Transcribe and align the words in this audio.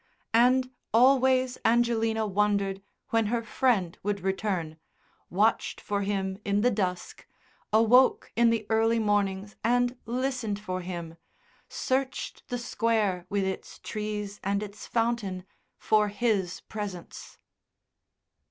And 0.33 0.71
always 0.95 1.59
Angelina 1.63 2.25
wondered 2.25 2.81
when 3.09 3.27
her 3.27 3.43
friend 3.43 3.99
would 4.01 4.19
return, 4.21 4.77
watched 5.29 5.79
for 5.79 6.01
him 6.01 6.39
in 6.43 6.61
the 6.61 6.71
dusk, 6.71 7.27
awoke 7.71 8.31
in 8.35 8.49
the 8.49 8.65
early 8.71 8.97
mornings 8.97 9.55
and 9.63 9.99
listened 10.07 10.59
for 10.59 10.81
him, 10.81 11.17
searched 11.69 12.47
the 12.49 12.57
Square 12.57 13.27
with 13.29 13.43
its 13.43 13.77
trees 13.77 14.39
and 14.43 14.63
its 14.63 14.87
fountain 14.87 15.45
for 15.77 16.07
his 16.07 16.61
presence. 16.61 17.37